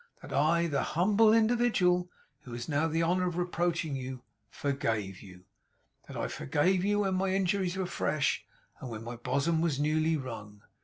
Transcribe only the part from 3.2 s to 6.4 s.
of reproaching you, forgave you. That I